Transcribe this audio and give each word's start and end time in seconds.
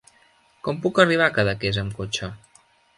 Com 0.67 0.79
puc 0.87 1.03
arribar 1.05 1.27
a 1.29 1.37
Cadaqués 1.37 1.81
amb 1.85 2.03
cotxe? 2.03 2.35